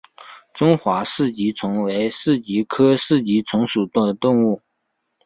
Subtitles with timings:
[0.51, 4.63] 中华四极虫为四极科四极虫属的动物。